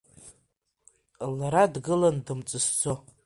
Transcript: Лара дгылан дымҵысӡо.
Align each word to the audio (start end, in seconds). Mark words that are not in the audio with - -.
Лара 1.37 1.63
дгылан 1.73 2.17
дымҵысӡо. 2.25 2.93